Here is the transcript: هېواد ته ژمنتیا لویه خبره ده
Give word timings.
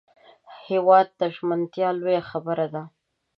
هېواد 0.67 1.07
ته 1.17 1.25
ژمنتیا 1.35 1.89
لویه 1.99 2.21
خبره 2.29 2.67
ده 2.73 2.83